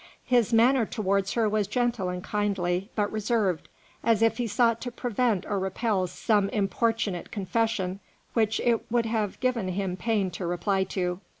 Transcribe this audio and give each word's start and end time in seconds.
His 0.25 0.51
manner 0.51 0.87
towards 0.87 1.33
her 1.33 1.47
was 1.47 1.67
gentle 1.67 2.09
and 2.09 2.23
kindly, 2.23 2.89
but 2.95 3.11
reserved, 3.11 3.69
as 4.03 4.23
if 4.23 4.37
he 4.37 4.47
sought 4.47 4.81
to 4.81 4.91
prevent 4.91 5.45
or 5.45 5.59
repel 5.59 6.07
some 6.07 6.49
importunate 6.49 7.29
confession 7.29 7.99
which 8.33 8.59
it 8.61 8.91
would 8.91 9.05
have 9.05 9.39
given 9.41 9.67
him 9.67 9.95
pain 9.95 10.31
to 10.31 10.47
reply 10.47 10.85
to. 10.85 11.21